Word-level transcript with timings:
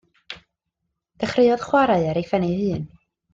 Dechreuodd 1.23 1.67
chwarae 1.67 2.09
ar 2.15 2.21
ei 2.23 2.27
phen 2.33 2.49
ei 2.49 2.57
hun. 2.65 2.83